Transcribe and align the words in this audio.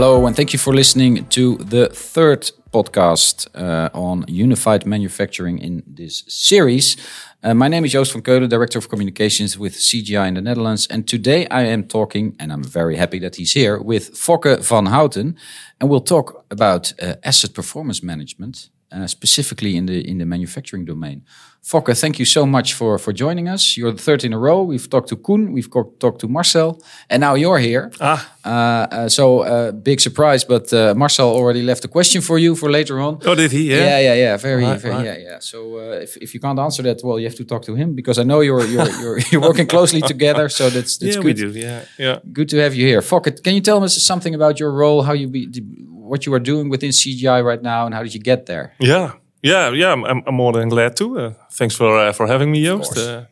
Hello, 0.00 0.26
and 0.26 0.36
thank 0.36 0.52
you 0.52 0.60
for 0.60 0.72
listening 0.72 1.26
to 1.26 1.56
the 1.56 1.88
third 1.88 2.52
podcast 2.70 3.48
uh, 3.56 3.90
on 3.92 4.24
unified 4.28 4.86
manufacturing 4.86 5.58
in 5.58 5.82
this 5.88 6.22
series. 6.28 6.96
Uh, 7.42 7.52
my 7.52 7.66
name 7.66 7.84
is 7.84 7.90
Joost 7.90 8.12
van 8.12 8.22
Keulen, 8.22 8.48
Director 8.48 8.78
of 8.78 8.88
Communications 8.88 9.58
with 9.58 9.74
CGI 9.74 10.28
in 10.28 10.34
the 10.34 10.40
Netherlands. 10.40 10.86
And 10.86 11.08
today 11.08 11.48
I 11.48 11.62
am 11.62 11.82
talking, 11.82 12.36
and 12.38 12.52
I'm 12.52 12.62
very 12.62 12.94
happy 12.94 13.18
that 13.18 13.34
he's 13.34 13.54
here, 13.54 13.76
with 13.82 14.14
Fokke 14.14 14.60
van 14.60 14.86
Houten. 14.86 15.36
And 15.80 15.90
we'll 15.90 16.08
talk 16.14 16.44
about 16.48 16.92
uh, 17.02 17.16
asset 17.24 17.52
performance 17.52 18.00
management, 18.00 18.70
uh, 18.92 19.08
specifically 19.08 19.76
in 19.76 19.86
the, 19.86 20.08
in 20.08 20.18
the 20.18 20.26
manufacturing 20.26 20.84
domain. 20.84 21.24
Fokke, 21.68 21.94
thank 22.00 22.18
you 22.18 22.24
so 22.24 22.46
much 22.46 22.72
for, 22.72 22.96
for 22.98 23.12
joining 23.12 23.46
us. 23.46 23.76
You're 23.76 23.92
the 23.92 24.02
third 24.02 24.24
in 24.24 24.32
a 24.32 24.38
row. 24.38 24.62
We've 24.62 24.88
talked 24.88 25.10
to 25.10 25.16
Koen, 25.16 25.52
we've 25.52 25.70
talked 25.70 26.20
to 26.20 26.26
Marcel, 26.26 26.80
and 27.10 27.20
now 27.20 27.34
you're 27.34 27.58
here. 27.58 27.92
Ah. 28.00 28.34
Uh, 28.42 28.48
uh, 28.48 29.08
so, 29.10 29.40
uh, 29.40 29.72
big 29.72 30.00
surprise, 30.00 30.44
but 30.44 30.72
uh, 30.72 30.94
Marcel 30.96 31.28
already 31.28 31.60
left 31.60 31.84
a 31.84 31.88
question 31.88 32.22
for 32.22 32.38
you 32.38 32.56
for 32.56 32.70
later 32.70 32.98
on. 32.98 33.18
Oh, 33.26 33.34
did 33.34 33.52
he? 33.52 33.70
Yeah, 33.70 33.76
yeah, 33.76 34.00
yeah. 34.00 34.14
yeah. 34.14 34.36
Very, 34.38 34.64
Right, 34.64 34.80
very 34.80 34.94
right. 34.94 35.04
yeah, 35.04 35.18
yeah. 35.18 35.38
So, 35.40 35.76
uh, 35.76 36.04
if, 36.06 36.16
if 36.16 36.32
you 36.32 36.40
can't 36.40 36.58
answer 36.58 36.82
that, 36.84 37.02
well, 37.04 37.18
you 37.18 37.26
have 37.26 37.36
to 37.36 37.44
talk 37.44 37.62
to 37.66 37.74
him 37.74 37.94
because 37.94 38.18
I 38.18 38.22
know 38.22 38.40
you're 38.40 38.64
you're 38.64 38.88
you're, 39.02 39.18
you're 39.30 39.42
working 39.42 39.66
closely 39.66 40.00
together. 40.00 40.48
So 40.48 40.70
that's 40.70 40.96
that's 40.96 41.16
yeah, 41.16 41.22
good. 41.22 41.24
we 41.24 41.34
do. 41.34 41.50
Yeah, 41.50 41.84
yeah. 41.98 42.18
Good 42.32 42.48
to 42.48 42.56
have 42.60 42.74
you 42.74 42.86
here. 42.86 43.02
Fokke, 43.02 43.42
can 43.42 43.54
you 43.54 43.60
tell 43.60 43.84
us 43.84 44.02
something 44.02 44.34
about 44.34 44.58
your 44.58 44.72
role, 44.72 45.02
how 45.02 45.12
you 45.12 45.28
be, 45.28 45.46
what 45.90 46.24
you 46.24 46.32
are 46.32 46.40
doing 46.40 46.70
within 46.70 46.92
CGI 46.92 47.44
right 47.44 47.62
now, 47.62 47.84
and 47.84 47.94
how 47.94 48.02
did 48.02 48.14
you 48.14 48.20
get 48.20 48.46
there? 48.46 48.72
Yeah, 48.80 49.12
yeah, 49.42 49.70
yeah. 49.70 49.92
I'm, 49.92 50.04
I'm, 50.04 50.34
more 50.34 50.52
than 50.52 50.68
glad 50.68 50.96
to. 50.96 51.18
Uh, 51.18 51.32
thanks 51.50 51.76
for 51.76 51.98
uh, 51.98 52.12
for 52.12 52.26
having 52.26 52.50
me, 52.50 52.64
Joost. 52.64 52.96
Uh, 52.96 53.24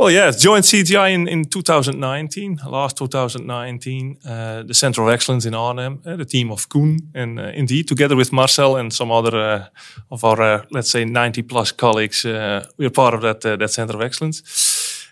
well, 0.00 0.10
yeah, 0.10 0.30
joined 0.30 0.64
CGI 0.64 1.12
in, 1.12 1.28
in 1.28 1.44
2019, 1.44 2.60
last 2.66 2.96
2019, 2.96 4.16
uh, 4.24 4.62
the 4.62 4.72
Center 4.72 5.02
of 5.02 5.10
Excellence 5.10 5.44
in 5.44 5.54
Arnhem, 5.54 6.00
the 6.02 6.24
team 6.24 6.50
of 6.50 6.70
Koen, 6.70 7.10
and 7.14 7.38
uh, 7.38 7.52
indeed, 7.54 7.86
together 7.86 8.16
with 8.16 8.32
Marcel 8.32 8.76
and 8.76 8.94
some 8.94 9.10
other 9.10 9.36
uh, 9.36 9.66
of 10.10 10.24
our, 10.24 10.40
uh, 10.40 10.64
let's 10.70 10.90
say, 10.90 11.04
90 11.04 11.42
plus 11.42 11.72
colleagues, 11.72 12.24
uh, 12.24 12.66
we're 12.78 12.88
part 12.88 13.12
of 13.12 13.20
that 13.20 13.44
uh, 13.44 13.56
that 13.56 13.70
Center 13.70 13.94
of 13.94 14.00
Excellence. 14.00 14.42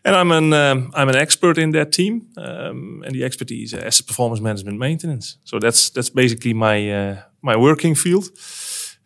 And 0.06 0.16
I'm 0.16 0.32
an 0.32 0.52
um, 0.54 0.90
I'm 0.94 1.10
an 1.10 1.16
expert 1.16 1.58
in 1.58 1.72
that 1.72 1.92
team, 1.92 2.26
um, 2.38 3.02
and 3.04 3.14
the 3.14 3.24
expertise 3.24 3.74
uh, 3.74 3.86
asset 3.86 4.06
performance 4.06 4.40
management 4.40 4.78
maintenance. 4.78 5.36
So 5.44 5.58
that's 5.58 5.90
that's 5.90 6.08
basically 6.10 6.54
my 6.54 6.90
uh, 6.90 7.16
my 7.42 7.56
working 7.56 7.94
field. 7.94 8.30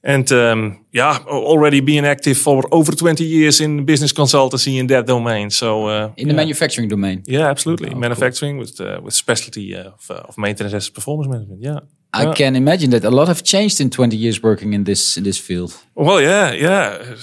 And 0.05 0.31
um, 0.33 0.85
yeah, 0.93 1.19
al- 1.29 1.45
already 1.47 1.81
being 1.81 2.05
active 2.07 2.37
for 2.37 2.63
over 2.71 2.93
20 2.93 3.25
years 3.25 3.61
in 3.61 3.85
business 3.85 4.13
consultancy 4.13 4.79
in 4.79 4.87
that 4.89 5.07
domain. 5.07 5.51
So 5.51 5.87
uh, 5.87 6.13
In 6.17 6.29
the 6.29 6.35
yeah. 6.35 6.37
manufacturing 6.37 6.89
domain. 6.89 7.23
yeah, 7.27 7.49
absolutely. 7.51 7.91
Oh, 7.95 7.99
Manufacturing 7.99 8.59
with 8.59 8.81
uh, 8.81 9.01
with 9.05 9.15
specialty 9.15 9.75
uh, 9.77 9.91
of, 9.93 10.11
uh, 10.11 10.29
of 10.29 10.37
maintenance 10.37 10.75
as 10.75 10.91
performance 10.91 11.29
management. 11.31 11.63
Yeah. 11.63 11.81
I 12.15 12.23
Yeah. 12.25 12.35
can 12.35 12.57
imagine 12.57 12.91
that 12.91 13.05
a 13.05 13.11
lot 13.11 13.29
have 13.29 13.43
changed 13.43 13.81
in 13.81 13.89
20 13.91 14.17
years 14.17 14.43
working 14.43 14.75
in 14.75 14.85
this 14.85 15.17
in 15.17 15.23
this 15.25 15.39
field. 15.41 15.73
Well, 15.95 16.21
yeah, 16.21 16.53
yeah. 16.55 17.17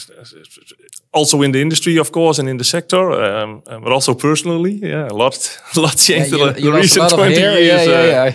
Also 1.14 1.42
in 1.42 1.52
the 1.52 1.60
industry, 1.62 1.98
of 2.00 2.12
course, 2.12 2.42
and 2.42 2.48
in 2.50 2.58
the 2.58 2.64
sector, 2.64 3.12
um, 3.12 3.62
uh, 3.68 3.80
but 3.80 3.92
also 3.92 4.14
personally, 4.14 4.74
yeah, 4.74 5.08
a 5.12 5.16
lot, 5.18 5.60
a 5.76 5.80
lot 5.80 5.98
changed 5.98 6.32
you, 6.32 6.48
in 6.48 6.54
the 6.54 6.62
you 6.62 6.76
recent 6.76 7.10
20 7.10 7.36
hair. 7.36 7.60
years. 7.60 7.88
Yeah, 7.88 8.00
uh, 8.00 8.32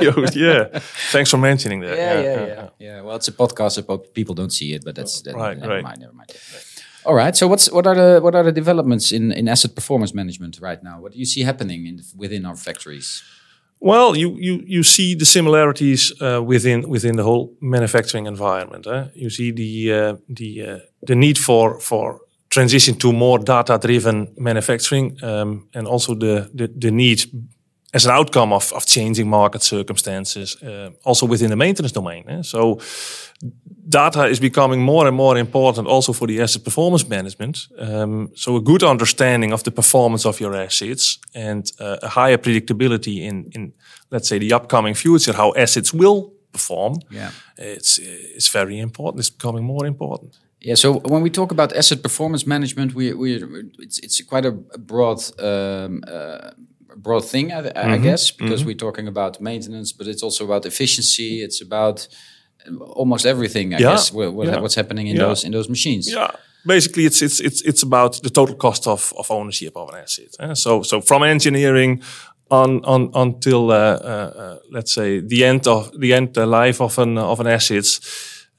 yeah, 0.00 0.24
yeah. 0.34 0.70
Yeah. 0.72 0.80
Thanks 1.12 1.30
for 1.30 1.38
mentioning 1.38 1.80
that. 1.82 1.96
yeah, 1.96 2.20
yeah, 2.22 2.46
yeah, 2.46 2.68
yeah. 2.78 3.02
Well, 3.04 3.16
it's 3.16 3.28
a 3.28 3.32
podcast 3.32 3.78
about 3.78 4.12
people 4.14 4.34
don't 4.34 4.52
see 4.52 4.72
it, 4.74 4.84
but 4.84 4.94
that's 4.96 5.22
that, 5.22 5.34
Right, 5.34 5.56
never 5.58 5.74
right. 5.74 5.84
mind, 5.84 6.00
never 6.00 6.12
mind. 6.14 6.30
All 7.04 7.14
right. 7.14 7.36
So, 7.36 7.46
what's 7.48 7.70
what 7.70 7.86
are 7.86 7.94
the 7.96 8.20
what 8.20 8.34
are 8.34 8.44
the 8.44 8.52
developments 8.52 9.10
in 9.12 9.32
in 9.32 9.48
asset 9.48 9.74
performance 9.74 10.12
management 10.14 10.58
right 10.60 10.82
now? 10.82 11.00
What 11.02 11.12
do 11.12 11.18
you 11.18 11.26
see 11.26 11.42
happening 11.44 11.86
in 11.86 12.00
within 12.16 12.44
our 12.46 12.56
factories? 12.56 13.22
Well, 13.84 14.16
you 14.16 14.36
you 14.38 14.62
you 14.64 14.82
see 14.84 15.16
the 15.16 15.24
similarities 15.24 16.12
uh, 16.20 16.40
within 16.40 16.88
within 16.88 17.16
the 17.16 17.24
whole 17.24 17.52
manufacturing 17.60 18.26
environment. 18.26 18.86
Eh? 18.86 19.06
You 19.14 19.30
see 19.30 19.50
the 19.52 19.92
uh, 19.92 20.16
the 20.28 20.62
uh, 20.62 20.78
the 21.06 21.14
need 21.16 21.36
for 21.36 21.80
for 21.80 22.20
transition 22.48 22.94
to 22.98 23.12
more 23.12 23.40
data 23.40 23.78
driven 23.78 24.34
manufacturing, 24.36 25.18
um, 25.24 25.68
and 25.74 25.88
also 25.88 26.14
the, 26.14 26.48
the 26.54 26.68
the 26.68 26.90
need 26.92 27.24
as 27.92 28.06
an 28.06 28.12
outcome 28.12 28.54
of 28.54 28.72
of 28.72 28.84
changing 28.84 29.28
market 29.28 29.62
circumstances, 29.62 30.62
uh, 30.62 30.90
also 31.04 31.26
within 31.26 31.50
the 31.50 31.56
maintenance 31.56 31.94
domain. 31.94 32.24
Eh? 32.28 32.42
So 32.42 32.78
data 33.88 34.28
is 34.28 34.40
becoming 34.40 34.80
more 34.80 35.08
and 35.08 35.16
more 35.16 35.40
important 35.40 35.88
also 35.88 36.12
for 36.12 36.28
the 36.28 36.42
asset 36.42 36.64
performance 36.64 37.08
management. 37.08 37.68
Um, 37.78 38.30
so 38.34 38.56
a 38.56 38.60
good 38.60 38.82
understanding 38.82 39.52
of 39.52 39.62
the 39.62 39.70
performance 39.70 40.28
of 40.28 40.40
your 40.40 40.54
assets 40.54 41.18
and 41.34 41.72
uh, 41.80 41.96
a 42.02 42.08
higher 42.08 42.38
predictability 42.38 43.16
in, 43.22 43.50
in, 43.54 43.72
let's 44.10 44.28
say, 44.28 44.38
the 44.38 44.52
upcoming 44.52 44.94
future, 44.94 45.32
how 45.32 45.52
assets 45.56 45.92
will 45.92 46.32
perform. 46.52 46.94
Yeah. 47.10 47.30
It's, 47.56 47.98
it's 47.98 48.48
very 48.48 48.78
important. 48.78 49.20
It's 49.20 49.30
becoming 49.30 49.64
more 49.64 49.86
important. 49.86 50.38
Yeah. 50.60 50.76
So 50.76 51.00
when 51.08 51.22
we 51.22 51.30
talk 51.30 51.50
about 51.52 51.72
asset 51.76 52.02
performance 52.02 52.46
management, 52.46 52.94
we 52.94 53.12
we 53.14 53.42
it's 53.78 53.98
it's 53.98 54.22
quite 54.22 54.46
a 54.46 54.52
broad 54.78 55.18
um, 55.40 56.04
uh, 56.06 56.50
broad 56.96 57.24
thing, 57.24 57.52
I, 57.52 57.94
I 57.94 57.98
guess, 57.98 58.30
because 58.30 58.64
we're 58.64 58.76
talking 58.78 59.08
about 59.08 59.40
maintenance, 59.40 59.92
but 59.92 60.06
it's 60.06 60.22
also 60.22 60.44
about 60.44 60.66
efficiency. 60.66 61.42
It's 61.42 61.60
about 61.62 62.08
almost 62.94 63.26
everything, 63.26 63.74
I 63.74 63.78
Yeah, 63.78 63.90
guess. 63.90 64.12
What, 64.12 64.32
what, 64.34 64.46
yeah. 64.48 64.60
what's 64.60 64.74
happening 64.76 65.06
in 65.08 65.16
Yeah. 65.16 65.26
those 65.28 65.44
in 65.46 65.52
those 65.52 65.68
machines? 65.68 66.06
Yeah. 66.12 66.30
Basically, 66.64 67.04
it's 67.06 67.20
it's 67.22 67.40
it's 67.40 67.62
it's 67.62 67.82
about 67.82 68.22
the 68.22 68.30
total 68.30 68.54
cost 68.56 68.86
of, 68.86 69.12
of 69.16 69.30
ownership 69.30 69.76
of 69.76 69.88
an 69.88 69.96
asset. 70.02 70.28
eh? 70.40 70.54
So 70.54 70.82
so 70.82 71.00
from 71.00 71.22
engineering 71.22 72.02
on 72.50 72.80
on 72.84 73.10
until 73.14 73.70
uh, 73.70 73.74
uh, 73.74 74.32
uh, 74.42 74.56
let's 74.70 74.92
say 74.94 75.20
the 75.20 75.44
end 75.44 75.66
of 75.66 75.90
the 76.00 76.12
end 76.14 76.38
uh, 76.38 76.46
life 76.46 76.80
of 76.84 76.98
an 76.98 77.18
of 77.18 77.40
an 77.40 77.46
asset. 77.46 77.86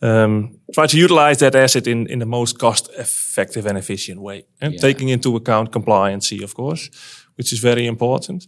Um, 0.01 0.59
try 0.73 0.87
to 0.87 0.97
utilize 0.97 1.37
that 1.37 1.55
asset 1.55 1.87
in, 1.87 2.07
in 2.07 2.19
the 2.19 2.25
most 2.25 2.57
cost 2.57 2.89
effective 2.97 3.69
and 3.69 3.77
efficient 3.77 4.19
way, 4.19 4.43
and 4.59 4.73
Yeah. 4.73 4.81
taking 4.81 5.09
into 5.09 5.35
account 5.35 5.71
compliancy, 5.71 6.43
of 6.43 6.53
course, 6.53 6.89
which 7.37 7.51
is 7.53 7.59
very 7.61 7.85
important. 7.85 8.47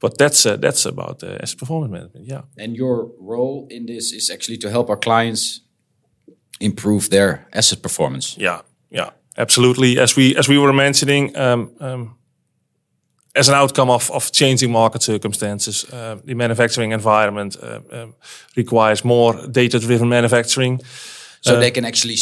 But 0.00 0.18
that's 0.18 0.44
uh, 0.46 0.56
that's 0.60 0.86
about 0.86 1.22
uh, 1.22 1.26
asset 1.42 1.58
performance 1.58 1.92
management. 1.92 2.26
Yeah. 2.28 2.42
And 2.64 2.76
your 2.76 3.08
role 3.20 3.66
in 3.70 3.86
this 3.86 4.12
is 4.12 4.30
actually 4.30 4.58
to 4.58 4.68
help 4.70 4.88
our 4.88 4.98
clients 4.98 5.62
improve 6.60 7.08
their 7.08 7.46
asset 7.52 7.80
performance. 7.82 8.36
Yeah, 8.40 8.60
yeah, 8.90 9.10
absolutely. 9.36 9.98
As 9.98 10.16
we 10.16 10.36
as 10.38 10.48
we 10.48 10.58
were 10.58 10.72
mentioning, 10.72 11.36
um, 11.36 11.70
um, 11.80 12.16
as 13.34 13.48
an 13.48 13.54
outcome 13.54 13.92
of 13.92 14.10
of 14.10 14.30
changing 14.32 14.72
market 14.72 15.02
circumstances, 15.02 15.84
uh, 15.84 16.16
the 16.26 16.34
manufacturing 16.34 16.92
environment 16.92 17.56
uh, 17.62 17.80
um, 18.02 18.14
requires 18.56 19.02
more 19.04 19.48
data 19.50 19.78
driven 19.78 20.08
manufacturing. 20.08 20.80
So 21.46 21.58
they 21.60 21.70
can 21.70 21.84
actually 21.84 22.16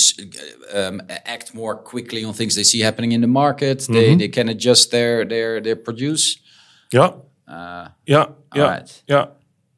um, 0.75 1.01
act 1.25 1.55
more 1.55 1.83
quickly 1.83 2.25
on 2.25 2.35
things 2.35 2.55
they 2.55 2.65
see 2.65 2.83
happening 2.83 3.12
in 3.12 3.21
the 3.21 3.27
market. 3.27 3.87
They, 3.87 4.17
they 4.17 4.29
can 4.29 4.49
adjust 4.49 4.91
their 4.91 5.27
their 5.27 5.61
their 5.62 5.77
produce. 5.77 6.39
Yeah, 6.93 7.11
Uh, 7.49 7.89
yeah, 8.07 8.27
yeah, 8.55 8.65
Alright. 8.65 9.03
yeah. 9.09 9.27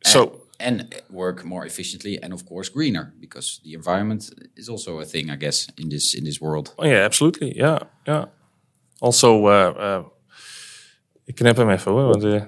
So 0.05 0.41
and 0.59 0.85
work 1.11 1.45
more 1.45 1.67
efficiently 1.67 2.19
and 2.23 2.33
of 2.33 2.45
course 2.45 2.71
greener 2.73 3.13
because 3.21 3.61
the 3.63 3.73
environment 3.75 4.31
is 4.55 4.69
also 4.69 5.01
a 5.01 5.05
thing 5.05 5.31
I 5.31 5.37
guess 5.37 5.67
in 5.77 5.89
this 5.89 6.15
in 6.15 6.25
this 6.25 6.39
world. 6.41 6.75
oh 6.77 6.87
yeah, 6.87 7.05
absolutely. 7.05 7.53
Yeah, 7.57 7.79
yeah. 8.07 8.25
Also, 9.01 9.47
uh, 9.47 9.75
uh, 9.79 10.05
ik 11.25 11.35
knip 11.37 11.57
hem 11.57 11.71
even 11.71 11.93
hoor, 11.93 12.09
want 12.09 12.25
uh, 12.25 12.43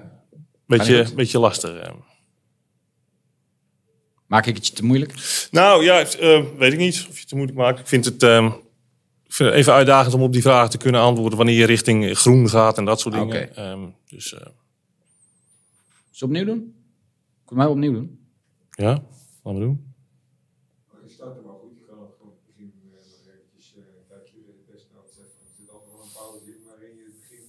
beetje 0.65 1.05
beetje 1.15 1.39
lastig. 1.39 1.71
Maak 4.29 4.45
ik 4.45 4.55
het 4.55 4.67
je 4.67 4.73
te 4.73 4.85
moeilijk? 4.85 5.13
Nou 5.51 5.83
ja, 5.83 5.99
eh, 5.99 6.43
weet 6.57 6.73
ik 6.73 6.79
niet 6.79 7.05
of 7.09 7.13
je 7.13 7.19
het 7.19 7.27
te 7.27 7.35
moeilijk 7.35 7.57
maakt. 7.57 7.79
Ik 7.79 7.87
vind 7.87 8.05
het 8.05 8.23
ehm, 8.23 8.51
even 9.37 9.73
uitdagend 9.73 10.13
om 10.13 10.21
op 10.21 10.33
die 10.33 10.41
vraag 10.41 10.69
te 10.69 10.77
kunnen 10.77 11.01
antwoorden 11.01 11.37
wanneer 11.37 11.55
je 11.55 11.65
richting 11.65 12.17
groen 12.17 12.49
gaat 12.49 12.77
en 12.77 12.85
dat 12.85 12.99
soort 12.99 13.15
dingen. 13.15 13.27
Okay. 13.27 13.49
Ehm, 13.71 13.87
dus, 14.07 14.33
uh... 14.33 14.39
Opnieuw 16.21 16.45
doen? 16.45 16.75
Kun 17.45 17.57
mij 17.57 17.65
opnieuw 17.65 17.93
doen? 17.93 18.19
Ja, 18.69 19.03
laten 19.43 19.59
we 19.59 19.59
doen. 19.59 19.93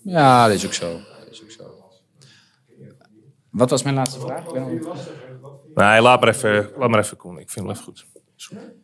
Ja, 0.03 0.47
dat 0.47 0.57
is 0.57 0.67
ook 0.67 0.73
zo. 0.73 0.93
Dat 0.93 1.31
is 1.31 1.43
ook 1.43 1.51
zo. 1.51 1.81
Wat 3.51 3.71
was 3.71 3.83
mijn 3.83 3.95
laatste 3.95 4.21
vraag? 4.21 4.47
Ik 4.47 4.53
ben 4.53 4.63
al... 4.63 4.97
Nee, 5.75 6.01
laat 6.01 6.21
maar 6.21 6.29
even, 6.29 6.73
laat 6.77 6.89
maar 6.91 6.99
even 6.99 7.17
Koen. 7.17 7.39
Ik 7.39 7.51
vind 7.51 7.67
het 7.67 7.75
even 7.77 7.87
goed. 7.87 8.07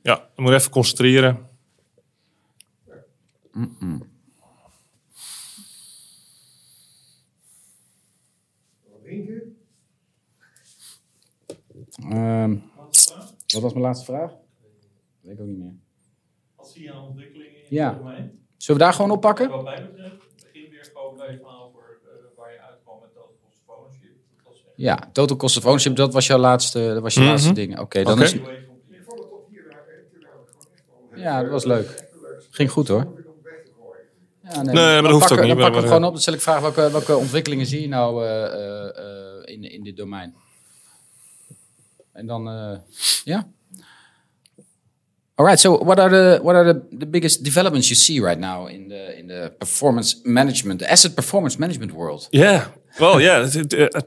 Ja, 0.03 0.31
je 0.37 0.43
moet 0.43 0.53
even 0.53 0.71
concentreren. 0.71 1.49
Wat? 11.69 11.99
Ehm, 12.11 12.57
wat 13.53 13.63
was 13.63 13.73
mijn 13.73 13.85
laatste 13.85 14.05
vraag? 14.05 14.33
Weet 15.21 15.33
ik 15.33 15.41
ook 15.41 15.47
niet 15.47 15.59
meer. 15.59 15.75
Als 16.57 16.73
zie 16.73 16.83
je 16.83 16.89
een 16.91 16.97
ontwikkeling 16.99 17.55
in 17.55 17.65
Ja. 17.69 17.93
Zullen 18.57 18.81
we 18.81 18.87
daar 18.87 18.93
gewoon 18.95 19.11
oppakken? 19.11 19.51
Wat 19.51 19.63
mij 19.65 19.83
betreft, 19.83 20.17
begin 20.43 20.71
weer 20.71 20.85
gewoon 20.85 21.17
bij 21.17 21.39
van 21.43 21.57
over 21.57 22.01
eh, 22.05 22.37
waar 22.37 22.53
je 22.53 22.61
uitkwam 22.61 23.01
met 23.01 23.15
dat 23.15 23.31
cost 23.43 23.61
of 23.67 23.77
ownership. 23.77 24.17
Dat 24.37 24.47
was 24.47 24.65
echt 24.65 24.66
Ja, 24.77 25.09
total 25.13 25.37
cost 25.37 25.57
of 25.57 25.65
ownership, 25.65 25.97
dat 25.97 26.13
was 26.13 26.27
jouw 26.27 26.39
laatste, 26.39 26.91
dat 26.95 27.03
was 27.03 27.15
je 27.15 27.21
Mhm. 27.21 27.29
laatste 27.29 27.53
ding. 27.53 27.79
Oké, 27.79 28.03
dan 28.03 28.13
Oké. 28.13 28.23
is 28.23 28.33
Ik 28.33 28.41
ik. 28.47 28.65
Ja, 31.17 31.43
dat 31.43 31.51
was 31.51 31.65
leuk. 31.65 32.05
Ging 32.51 32.71
goed 32.71 32.89
hoor. 32.89 33.25
Ja, 34.43 34.63
Nee, 34.63 34.75
maar 34.75 35.03
dat 35.03 35.11
hoeft 35.11 35.19
pakken, 35.29 35.39
ook 35.39 35.45
niet, 35.45 35.59
Dan 35.59 35.71
we 35.73 35.77
maar- 35.79 35.87
gewoon 35.87 36.05
op. 36.05 36.13
Dan 36.13 36.21
stel 36.21 36.35
ik 36.35 36.41
vragen 36.41 36.63
welke, 36.63 36.91
welke 36.91 37.17
ontwikkelingen 37.17 37.67
zie 37.67 37.81
je 37.81 37.89
nou 37.89 38.25
eh, 38.25 38.45
eh, 38.99 39.43
in, 39.45 39.63
in 39.71 39.83
dit 39.83 39.97
domein? 39.97 40.35
En 42.13 42.27
dan, 42.27 42.49
eh, 42.49 42.79
ja. 43.25 43.47
All 45.35 45.45
right. 45.47 45.61
So, 45.61 45.85
what 45.85 45.99
are 45.99 46.11
the 46.11 46.43
what 46.43 46.55
are 46.55 46.73
the, 46.73 46.97
the 46.99 47.07
biggest 47.07 47.45
developments 47.45 47.89
you 47.89 48.01
see 48.01 48.21
right 48.23 48.39
now 48.41 48.69
in 48.69 48.89
the 48.89 49.17
in 49.19 49.27
the 49.27 49.53
performance 49.59 50.17
management, 50.23 50.79
the 50.79 50.89
asset 50.91 51.15
performance 51.15 51.59
management 51.59 51.93
world? 51.93 52.27
Yeah. 52.31 52.67
Well, 52.99 53.21
yeah. 53.21 53.49
uh, 53.79 54.01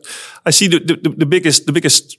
I 0.46 0.52
see 0.52 0.68
the, 0.68 0.80
the, 0.80 1.10
the 1.18 1.26
biggest 1.26 1.66
the 1.66 1.72
biggest 1.72 2.18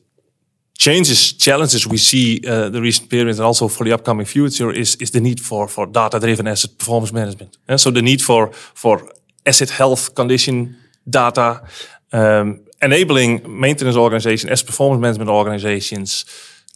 changes, 0.78 1.32
challenges 1.32 1.86
we 1.86 1.98
see 1.98 2.40
uh, 2.46 2.70
the 2.70 2.80
recent 2.80 3.10
period 3.10 3.36
and 3.36 3.40
also 3.40 3.68
for 3.68 3.84
the 3.84 3.92
upcoming 3.92 4.26
future 4.26 4.72
is 4.72 4.96
is 4.96 5.10
the 5.10 5.20
need 5.20 5.40
for 5.40 5.68
for 5.68 5.86
data 5.86 6.18
driven 6.18 6.46
asset 6.46 6.70
performance 6.78 7.12
management. 7.12 7.58
And 7.66 7.80
so 7.80 7.90
the 7.90 8.02
need 8.02 8.22
for 8.22 8.50
for 8.74 9.02
asset 9.44 9.70
health 9.70 10.14
condition 10.14 10.76
data, 11.04 11.60
um, 12.12 12.60
enabling 12.80 13.42
maintenance 13.46 13.98
organizations, 13.98 14.50
asset 14.52 14.66
performance 14.66 15.00
management 15.00 15.30
organizations, 15.30 16.24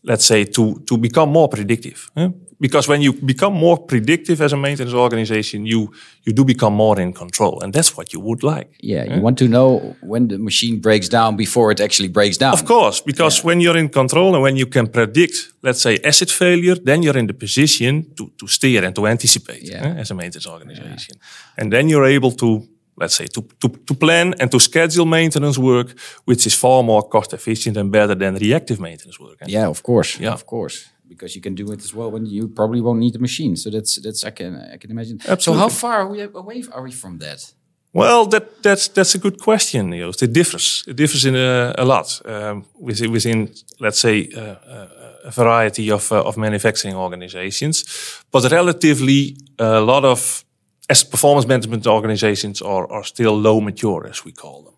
let's 0.04 0.24
say 0.26 0.44
to 0.44 0.80
to 0.86 0.96
become 0.98 1.30
more 1.32 1.48
predictive. 1.48 2.10
eh? 2.16 2.28
Because 2.60 2.88
when 2.88 3.02
you 3.02 3.12
become 3.12 3.52
more 3.58 3.76
predictive 3.86 4.44
as 4.44 4.52
a 4.52 4.56
maintenance 4.56 4.94
organization, 4.96 5.66
you 5.66 5.90
you 6.26 6.32
do 6.32 6.44
become 6.44 6.74
more 6.76 7.02
in 7.02 7.12
control, 7.12 7.60
and 7.62 7.72
that's 7.74 7.96
what 7.96 8.12
you 8.12 8.20
would 8.20 8.42
like. 8.42 8.68
Yeah, 8.80 9.04
you 9.16 9.20
want 9.22 9.38
to 9.38 9.44
know 9.44 9.96
when 10.02 10.28
the 10.28 10.38
machine 10.38 10.80
breaks 10.80 11.08
down 11.08 11.36
before 11.36 11.72
it 11.72 11.80
actually 11.80 12.08
breaks 12.08 12.36
down. 12.38 12.52
Of 12.52 12.64
course, 12.64 13.02
because 13.04 13.42
when 13.44 13.60
you're 13.60 13.76
in 13.78 13.88
control 13.88 14.34
and 14.34 14.42
when 14.42 14.56
you 14.56 14.66
can 14.70 14.86
predict, 14.86 15.34
let's 15.62 15.80
say, 15.82 15.98
asset 16.04 16.30
failure, 16.30 16.76
then 16.84 17.02
you're 17.02 17.18
in 17.18 17.26
the 17.26 17.34
position 17.34 18.04
to, 18.16 18.30
to 18.38 18.46
steer 18.46 18.84
and 18.84 18.94
to 18.94 19.06
anticipate 19.06 19.62
Yeah. 19.68 19.84
eh, 19.96 20.00
as 20.00 20.10
a 20.10 20.14
maintenance 20.14 20.46
organization. 20.48 21.16
And 21.58 21.70
then 21.72 21.88
you're 21.88 22.06
able 22.16 22.32
to, 22.32 22.62
let's 22.96 23.14
say, 23.14 23.26
to, 23.26 23.42
to, 23.60 23.68
to 23.68 23.94
plan 23.94 24.34
and 24.40 24.50
to 24.50 24.58
schedule 24.58 25.06
maintenance 25.06 25.58
work, 25.58 25.94
which 26.24 26.46
is 26.46 26.54
far 26.54 26.82
more 26.82 27.02
cost 27.08 27.32
efficient 27.32 27.76
and 27.76 27.90
better 27.90 28.14
than 28.14 28.36
reactive 28.36 28.80
maintenance 28.80 29.18
work. 29.18 29.36
eh? 29.42 29.46
Yeah, 29.48 29.68
of 29.68 29.82
course. 29.82 30.18
Yeah. 30.20 30.32
of 30.32 30.44
course. 30.46 30.90
Because 31.06 31.34
you 31.36 31.42
can 31.42 31.54
do 31.54 31.70
it 31.72 31.80
as 31.84 31.92
well 31.94 32.10
when 32.10 32.26
you 32.26 32.48
probably 32.48 32.80
won't 32.80 32.98
need 32.98 33.12
the 33.12 33.18
machine. 33.18 33.56
So 33.56 33.70
that's 33.70 34.00
that's 34.00 34.24
I 34.24 34.30
can 34.30 34.56
I 34.74 34.78
can 34.78 34.90
imagine. 34.90 35.20
So 35.38 35.52
how 35.52 35.68
far 35.68 35.94
are 36.00 36.08
we 36.08 36.22
away 36.22 36.64
are 36.72 36.82
we 36.82 36.92
from 36.92 37.18
that? 37.18 37.54
Well, 37.92 38.26
that, 38.26 38.62
that's 38.62 38.88
that's 38.88 39.14
a 39.14 39.18
good 39.18 39.38
question, 39.38 39.92
Joost. 39.92 40.22
It 40.22 40.32
differs. 40.32 40.82
It 40.88 40.96
differs 40.96 41.24
in 41.24 41.36
a, 41.36 41.74
a 41.78 41.84
lot 41.84 42.20
um, 42.24 42.64
within, 42.80 43.12
within, 43.12 43.50
let's 43.78 44.00
say, 44.00 44.28
uh, 44.36 44.40
uh, 44.40 44.88
a 45.24 45.30
variety 45.30 45.90
of 45.92 46.10
uh, 46.10 46.24
of 46.24 46.36
manufacturing 46.36 46.96
organizations, 46.96 47.84
but 48.32 48.50
relatively 48.50 49.36
a 49.58 49.80
lot 49.80 50.04
of 50.04 50.44
as 50.88 51.04
performance 51.04 51.46
management 51.48 51.86
organizations 51.86 52.62
are 52.62 52.86
are 52.90 53.04
still 53.04 53.40
low 53.40 53.60
mature, 53.60 54.06
as 54.10 54.24
we 54.24 54.32
call 54.32 54.62
them. 54.62 54.74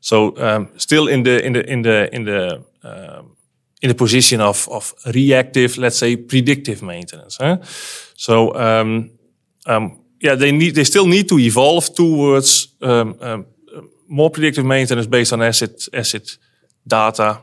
So 0.00 0.36
um, 0.36 0.68
still 0.76 1.08
in 1.08 1.22
the 1.22 1.44
in 1.44 1.52
the 1.52 1.70
in 1.70 1.82
the 1.82 2.08
in 2.12 2.24
the 2.24 2.64
um, 2.82 3.36
in 3.80 3.88
the 3.88 3.94
position 3.94 4.40
of 4.40 4.68
of 4.68 4.94
reactive, 5.14 5.78
let's 5.78 5.96
say, 5.98 6.16
predictive 6.16 6.82
maintenance. 6.82 7.38
Huh? 7.40 7.58
So 8.16 8.54
um, 8.54 9.10
um, 9.66 10.00
yeah, 10.20 10.36
they 10.36 10.52
need 10.52 10.74
they 10.74 10.84
still 10.84 11.06
need 11.06 11.28
to 11.28 11.38
evolve 11.38 11.94
towards 11.94 12.68
um, 12.80 13.14
um, 13.20 13.46
more 14.08 14.30
predictive 14.30 14.66
maintenance 14.66 15.06
based 15.06 15.32
on 15.32 15.42
asset 15.42 15.88
asset 15.92 16.38
data. 16.86 17.40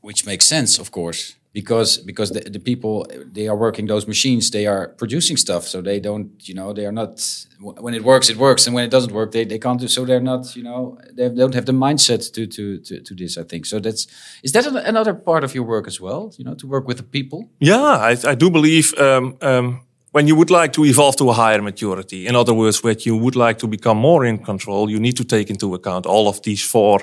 Which 0.00 0.24
makes 0.24 0.46
sense, 0.46 0.80
of 0.80 0.90
course, 0.90 1.37
because 1.52 1.98
because 1.98 2.30
the, 2.30 2.40
the 2.40 2.58
people 2.58 3.06
they 3.32 3.48
are 3.48 3.56
working 3.56 3.86
those 3.86 4.06
machines, 4.06 4.50
they 4.50 4.66
are 4.66 4.88
producing 4.88 5.36
stuff, 5.36 5.66
so 5.66 5.80
they 5.80 6.00
don't, 6.00 6.30
you 6.48 6.54
know, 6.54 6.72
they 6.72 6.86
are 6.86 6.92
not. 6.92 7.46
When 7.60 7.94
it 7.94 8.04
works, 8.04 8.28
it 8.28 8.36
works, 8.36 8.66
and 8.66 8.74
when 8.74 8.84
it 8.84 8.90
doesn't 8.90 9.12
work, 9.12 9.32
they, 9.32 9.44
they 9.44 9.58
can't 9.58 9.80
do. 9.80 9.88
So 9.88 10.04
they're 10.04 10.20
not, 10.20 10.54
you 10.54 10.62
know, 10.62 10.98
they 11.12 11.28
don't 11.28 11.54
have 11.54 11.66
the 11.66 11.72
mindset 11.72 12.32
to 12.34 12.46
to 12.46 12.78
to, 12.78 13.00
to 13.00 13.14
this. 13.14 13.38
I 13.38 13.44
think 13.44 13.66
so. 13.66 13.80
That's 13.80 14.06
is 14.42 14.52
that 14.52 14.66
another 14.66 15.14
part 15.14 15.42
of 15.44 15.54
your 15.54 15.64
work 15.64 15.86
as 15.86 16.00
well? 16.00 16.32
You 16.36 16.44
know, 16.44 16.54
to 16.54 16.66
work 16.66 16.86
with 16.86 16.98
the 16.98 17.02
people. 17.02 17.50
Yeah, 17.58 17.82
I, 17.82 18.16
I 18.24 18.34
do 18.34 18.50
believe 18.50 18.94
um, 18.98 19.36
um, 19.40 19.80
when 20.12 20.26
you 20.28 20.36
would 20.36 20.50
like 20.50 20.72
to 20.74 20.84
evolve 20.84 21.16
to 21.16 21.30
a 21.30 21.32
higher 21.32 21.62
maturity, 21.62 22.26
in 22.26 22.36
other 22.36 22.54
words, 22.54 22.82
when 22.82 22.96
you 23.00 23.16
would 23.16 23.36
like 23.36 23.58
to 23.58 23.66
become 23.66 23.98
more 23.98 24.24
in 24.24 24.38
control, 24.38 24.90
you 24.90 25.00
need 25.00 25.16
to 25.16 25.24
take 25.24 25.50
into 25.50 25.74
account 25.74 26.06
all 26.06 26.28
of 26.28 26.42
these 26.42 26.62
four 26.62 27.00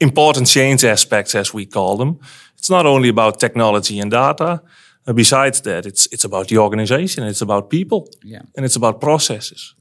important 0.00 0.46
change 0.48 0.84
aspects, 0.84 1.34
as 1.34 1.54
we 1.54 1.66
call 1.66 1.96
them. 1.96 2.18
It's 2.58 2.70
not 2.70 2.86
only 2.86 3.08
about 3.08 3.38
technology 3.38 4.00
and 4.00 4.10
data. 4.10 4.60
Uh, 5.06 5.12
besides 5.14 5.60
that, 5.60 5.86
it's 5.86 6.06
it's 6.12 6.24
about 6.24 6.46
the 6.48 6.58
organization, 6.58 7.24
it's 7.28 7.42
about 7.42 7.68
people, 7.68 8.08
Yeah. 8.24 8.42
and 8.56 8.64
it's 8.64 8.76
about 8.76 9.00
processes. 9.00 9.74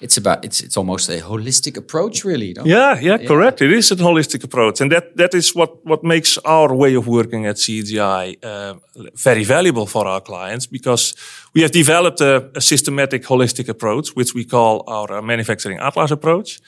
It's 0.00 0.16
about 0.16 0.44
it's 0.44 0.60
it's 0.60 0.76
almost 0.76 1.08
a 1.10 1.20
holistic 1.20 1.76
approach, 1.76 2.24
really. 2.24 2.52
Don't 2.52 2.66
Yeah, 2.66 3.00
yeah, 3.02 3.26
correct. 3.26 3.60
It 3.60 3.70
is 3.72 3.90
a 3.90 3.96
holistic 3.96 4.44
approach, 4.44 4.80
and 4.80 4.90
that 4.92 5.16
that 5.16 5.34
is 5.34 5.54
what 5.54 5.70
what 5.84 6.02
makes 6.02 6.38
our 6.44 6.74
way 6.74 6.96
of 6.96 7.06
working 7.06 7.46
at 7.46 7.56
CGI 7.58 8.36
uh, 8.42 8.74
very 9.14 9.44
valuable 9.44 9.86
for 9.86 10.06
our 10.06 10.20
clients 10.22 10.66
because 10.70 11.14
we 11.54 11.60
have 11.62 11.72
developed 11.72 12.20
a, 12.20 12.50
a 12.54 12.60
systematic, 12.60 13.24
holistic 13.26 13.68
approach, 13.68 14.14
which 14.16 14.34
we 14.34 14.44
call 14.44 14.82
our 14.86 15.18
uh, 15.18 15.22
manufacturing 15.22 15.80
atlas 15.80 16.10
approach. 16.10 16.60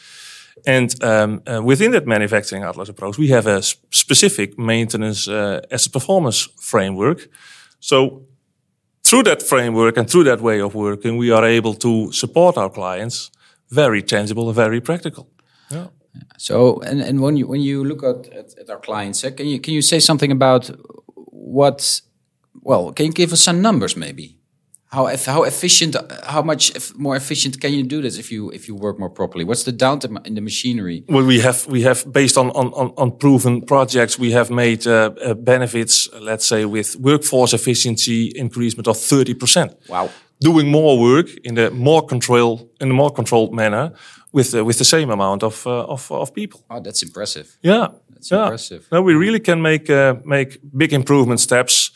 And 0.66 1.02
um, 1.02 1.42
uh, 1.46 1.62
within 1.62 1.92
that 1.92 2.06
manufacturing 2.06 2.64
atlas 2.64 2.88
approach, 2.88 3.18
we 3.18 3.28
have 3.28 3.46
a 3.46 3.58
s- 3.58 3.76
specific 3.90 4.58
maintenance 4.58 5.28
uh, 5.28 5.60
asset 5.70 5.92
performance 5.92 6.48
framework. 6.60 7.28
So 7.80 8.26
through 9.02 9.24
that 9.24 9.42
framework 9.42 9.96
and 9.96 10.08
through 10.08 10.24
that 10.24 10.40
way 10.40 10.60
of 10.60 10.74
working, 10.74 11.16
we 11.18 11.30
are 11.30 11.44
able 11.44 11.74
to 11.74 12.12
support 12.12 12.56
our 12.56 12.70
clients 12.70 13.30
very 13.70 14.02
tangible 14.02 14.46
and 14.46 14.54
very 14.54 14.80
practical. 14.80 15.30
Yeah. 15.70 15.86
So, 16.38 16.80
and, 16.80 17.00
and 17.00 17.20
when 17.20 17.36
you 17.36 17.46
when 17.46 17.60
you 17.60 17.84
look 17.84 18.02
at, 18.02 18.32
at, 18.32 18.58
at 18.58 18.70
our 18.70 18.80
clients, 18.80 19.24
uh, 19.24 19.30
can 19.30 19.46
you 19.46 19.60
can 19.60 19.74
you 19.74 19.82
say 19.82 20.00
something 20.00 20.32
about 20.32 20.70
what? 21.14 22.02
Well, 22.62 22.92
can 22.92 23.06
you 23.06 23.12
give 23.12 23.32
us 23.32 23.40
some 23.40 23.60
numbers, 23.62 23.96
maybe? 23.96 24.39
How 24.92 25.06
how 25.26 25.44
efficient? 25.44 25.94
How 26.24 26.42
much 26.42 26.72
more 26.98 27.16
efficient 27.16 27.60
can 27.60 27.72
you 27.72 27.84
do 27.84 28.02
this 28.02 28.18
if 28.18 28.32
you 28.32 28.50
if 28.50 28.66
you 28.66 28.74
work 28.74 28.98
more 28.98 29.10
properly? 29.10 29.44
What's 29.44 29.62
the 29.62 29.72
downtime 29.72 30.26
in 30.26 30.34
the 30.34 30.40
machinery? 30.40 31.04
Well, 31.08 31.24
we 31.24 31.40
have 31.40 31.64
we 31.68 31.82
have 31.82 32.04
based 32.12 32.36
on 32.36 32.50
on 32.50 32.72
on, 32.74 32.92
on 32.96 33.16
proven 33.18 33.62
projects, 33.62 34.18
we 34.18 34.32
have 34.32 34.50
made 34.50 34.86
uh, 34.88 35.12
uh, 35.24 35.34
benefits. 35.34 36.08
Let's 36.20 36.44
say 36.44 36.64
with 36.64 36.96
workforce 36.96 37.54
efficiency 37.54 38.32
increasement 38.34 38.88
of 38.88 38.96
thirty 38.96 39.34
percent. 39.34 39.72
Wow. 39.88 40.08
Doing 40.40 40.70
more 40.70 40.98
work 40.98 41.28
in 41.44 41.58
a 41.58 41.70
more 41.70 42.06
control 42.06 42.68
in 42.80 42.90
a 42.90 42.94
more 42.94 43.12
controlled 43.12 43.52
manner 43.52 43.92
with 44.32 44.54
uh, 44.54 44.64
with 44.64 44.78
the 44.78 44.84
same 44.84 45.12
amount 45.12 45.42
of 45.42 45.66
uh, 45.66 45.84
of 45.84 46.10
of 46.10 46.32
people. 46.32 46.64
Oh, 46.68 46.80
that's 46.80 47.02
impressive. 47.02 47.46
Yeah, 47.62 47.88
That's 48.14 48.30
yeah. 48.30 48.42
impressive. 48.42 48.88
No, 48.90 49.02
we 49.02 49.14
really 49.14 49.40
can 49.40 49.62
make 49.62 49.88
uh, 49.88 50.14
make 50.24 50.58
big 50.76 50.92
improvement 50.92 51.40
steps 51.40 51.92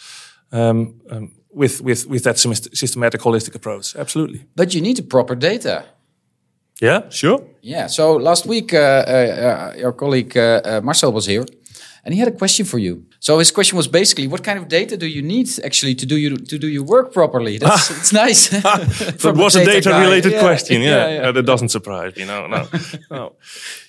um, 0.52 1.00
um, 1.10 1.32
with 1.54 1.80
with 1.80 2.06
with 2.06 2.22
that 2.22 2.38
systematic 2.38 3.20
holistic 3.20 3.54
approach. 3.54 3.96
Absolutely. 3.96 4.44
But 4.54 4.74
you 4.74 4.80
need 4.80 4.96
the 4.96 5.02
proper 5.02 5.36
data. 5.36 5.84
Yeah, 6.82 7.08
sure. 7.08 7.40
Yeah. 7.62 7.88
So 7.88 8.16
last 8.16 8.46
week, 8.46 8.74
uh, 8.74 8.78
uh, 8.78 9.10
uh, 9.10 9.78
your 9.78 9.92
colleague 9.92 10.36
uh, 10.36 10.60
uh, 10.64 10.80
Marcel 10.82 11.12
was 11.12 11.26
here, 11.26 11.44
and 12.04 12.14
he 12.14 12.20
had 12.20 12.28
a 12.28 12.36
question 12.36 12.66
for 12.66 12.78
you. 12.78 13.04
So 13.20 13.38
his 13.38 13.52
question 13.52 13.76
was 13.76 13.88
basically, 13.88 14.26
what 14.28 14.42
kind 14.42 14.58
of 14.58 14.68
data 14.68 14.96
do 14.96 15.06
you 15.06 15.22
need 15.22 15.48
actually 15.64 15.94
to 15.94 16.06
do 16.06 16.16
you 16.16 16.36
to 16.36 16.58
do 16.58 16.66
your 16.66 16.84
work 16.84 17.12
properly? 17.12 17.58
That's 17.60 17.90
it's 17.90 18.12
nice. 18.12 18.48
That 18.48 19.34
was 19.36 19.56
a 19.56 19.64
data 19.64 19.90
data-related 19.90 20.32
Yeah, 20.32 20.40
question. 20.40 20.82
Yeah, 20.82 20.90
yeah, 20.90 21.14
yeah. 21.14 21.28
Uh, 21.28 21.32
that 21.32 21.46
doesn't 21.46 21.70
surprise 21.70 22.16
me. 22.16 22.24
No, 22.24 22.46
no, 22.48 22.68
no. 23.10 23.32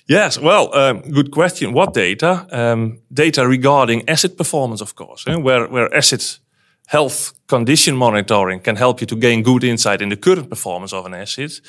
Yes, 0.08 0.38
well, 0.38 0.70
um, 0.74 1.00
good 1.10 1.30
question. 1.30 1.72
What 1.74 1.94
data? 1.94 2.46
Um, 2.50 2.98
data 3.10 3.46
regarding 3.48 4.08
asset 4.08 4.36
performance, 4.36 4.82
of 4.82 4.94
course, 4.94 5.24
eh, 5.26 5.36
where 5.36 5.66
where 5.68 5.96
asset 5.96 6.40
health 6.86 7.32
condition 7.46 7.96
monitoring 7.96 8.62
can 8.62 8.76
help 8.76 9.00
you 9.00 9.06
to 9.06 9.16
gain 9.16 9.42
good 9.42 9.64
insight 9.64 10.00
in 10.00 10.08
the 10.08 10.16
current 10.16 10.48
performance 10.48 10.96
of 10.96 11.06
an 11.06 11.14
asset, 11.14 11.60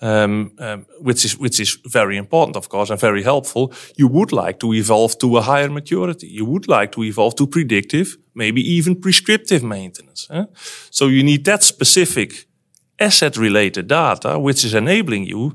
um, 0.00 0.50
um, 0.58 0.86
which 1.00 1.24
is 1.24 1.38
which 1.38 1.60
is 1.60 1.78
very 1.92 2.16
important, 2.16 2.56
of 2.56 2.68
course, 2.68 2.92
and 2.92 3.00
very 3.00 3.22
helpful. 3.22 3.72
You 3.96 4.08
would 4.08 4.32
like 4.32 4.58
to 4.58 4.72
evolve 4.72 5.16
to 5.18 5.36
a 5.36 5.42
higher 5.42 5.70
maturity. 5.70 6.26
You 6.26 6.46
would 6.46 6.68
like 6.68 6.90
to 6.92 7.02
evolve 7.02 7.34
to 7.34 7.46
predictive, 7.46 8.16
maybe 8.34 8.60
even 8.60 9.00
prescriptive 9.00 9.62
maintenance. 9.62 10.26
eh? 10.30 10.44
So 10.90 11.08
you 11.08 11.22
need 11.22 11.44
that 11.44 11.62
specific 11.62 12.48
asset-related 12.98 13.86
data, 13.86 14.38
which 14.38 14.64
is 14.64 14.74
enabling 14.74 15.26
you 15.26 15.52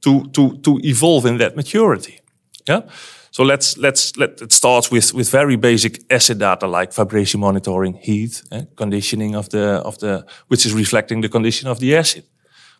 to 0.00 0.28
to 0.32 0.58
to 0.62 0.78
evolve 0.82 1.28
in 1.28 1.38
that 1.38 1.54
maturity. 1.56 2.20
Yeah. 2.68 2.82
So 3.30 3.44
let's 3.44 3.76
let's 3.76 4.12
let 4.16 4.40
it 4.40 4.52
starts 4.52 4.90
with 4.90 5.12
with 5.14 5.30
very 5.32 5.56
basic 5.56 5.98
asset 6.10 6.38
data 6.38 6.66
like 6.66 6.92
vibration 6.94 7.40
monitoring, 7.40 7.98
heat, 8.02 8.42
eh, 8.50 8.64
conditioning 8.74 9.36
of 9.36 9.48
the 9.48 9.80
of 9.84 9.96
the 9.98 10.24
which 10.48 10.64
is 10.66 10.72
reflecting 10.72 11.22
the 11.22 11.28
condition 11.28 11.70
of 11.70 11.78
the 11.78 11.96
asset. 11.98 12.24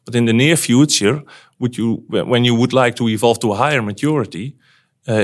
But 0.04 0.14
in 0.14 0.24
the 0.24 0.32
near 0.32 0.56
future, 0.56 1.22
would 1.58 1.76
you 1.76 2.04
when 2.08 2.44
you 2.44 2.54
would 2.58 2.72
like 2.72 2.94
to 2.96 3.08
evolve 3.08 3.38
to 3.38 3.52
a 3.52 3.54
higher 3.56 3.82
maturity, 3.82 4.54
uh, 5.08 5.14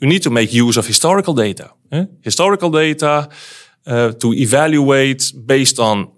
you 0.00 0.08
need 0.08 0.22
to 0.22 0.30
make 0.30 0.48
use 0.52 0.78
of 0.78 0.86
historical 0.86 1.34
data. 1.34 1.68
eh? 1.90 2.06
Historical 2.20 2.70
data 2.70 3.28
uh, 3.86 4.12
to 4.18 4.32
evaluate 4.32 5.32
based 5.46 5.78
on 5.78 6.08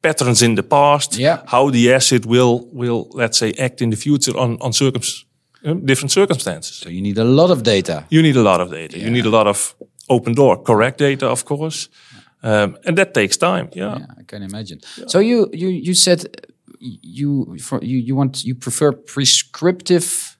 patterns 0.00 0.42
in 0.42 0.54
the 0.54 0.62
past, 0.62 1.16
Yeah. 1.18 1.38
how 1.46 1.70
the 1.70 1.94
asset 1.94 2.24
will 2.26 2.68
will 2.72 3.06
let's 3.14 3.38
say 3.38 3.52
act 3.58 3.80
in 3.80 3.90
the 3.90 3.96
future 3.96 4.38
on 4.38 4.56
on 4.60 4.72
circum- 4.72 5.02
uh, 5.02 5.31
different 5.84 6.10
circumstances. 6.12 6.76
So 6.76 6.88
you 6.88 7.00
need 7.00 7.18
a 7.18 7.24
lot 7.24 7.50
of 7.50 7.62
data. 7.62 8.04
You 8.08 8.22
need 8.22 8.36
a 8.36 8.42
lot 8.42 8.60
of 8.60 8.70
data. 8.70 8.98
You 8.98 9.10
need 9.10 9.26
a 9.26 9.30
lot 9.30 9.46
of 9.46 9.74
open 10.08 10.34
door, 10.34 10.62
correct 10.62 10.98
data, 10.98 11.26
of 11.28 11.44
course, 11.44 11.88
um, 12.42 12.76
and 12.84 12.96
that 12.96 13.12
takes 13.14 13.36
time. 13.36 13.68
Yeah. 13.72 13.98
Yeah, 13.98 14.20
I 14.20 14.22
can 14.26 14.42
imagine. 14.42 14.80
So 15.06 15.20
you 15.20 15.48
you 15.52 15.68
you 15.68 15.94
said 15.94 16.24
you 16.80 17.56
for 17.60 17.78
you 17.82 17.98
you 17.98 18.16
want 18.16 18.44
you 18.44 18.54
prefer 18.54 18.92
prescriptive. 18.92 20.36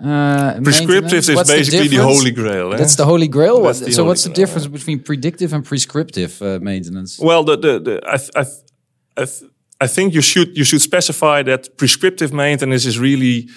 Uh, 0.00 0.60
Prescriptive 0.62 1.18
is 1.18 1.34
What's 1.34 1.50
basically 1.50 1.88
the, 1.88 1.96
difference? 1.96 2.18
holy 2.18 2.30
grail. 2.30 2.72
eh? 2.72 2.76
That's 2.76 2.94
the 2.94 3.04
holy 3.04 3.26
grail. 3.28 3.62
That's 3.62 3.80
the 3.80 3.90
so 3.90 4.02
holy 4.02 4.08
what's 4.10 4.22
the 4.22 4.28
grail, 4.30 4.46
difference 4.46 4.66
between 4.68 5.00
predictive 5.02 5.52
and 5.52 5.64
prescriptive 5.64 6.40
uh, 6.40 6.60
maintenance? 6.62 7.18
Well, 7.18 7.42
the, 7.42 7.56
the, 7.56 7.80
the, 7.80 8.00
I, 8.06 8.16
th- 8.16 8.30
I, 8.36 8.44
th- 8.44 8.62
I, 9.16 9.24
th- 9.24 9.50
I 9.80 9.86
think 9.88 10.14
you 10.14 10.22
should 10.22 10.56
you 10.56 10.64
should 10.64 10.80
specify 10.82 11.42
that 11.44 11.76
prescriptive 11.76 12.32
maintenance 12.32 12.86
is 12.88 12.96
really 13.00 13.48